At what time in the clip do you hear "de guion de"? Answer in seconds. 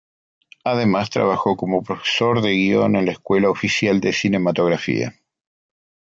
2.41-3.03